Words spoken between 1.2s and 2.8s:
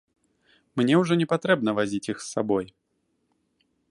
не патрэбна вазіць іх з сабой.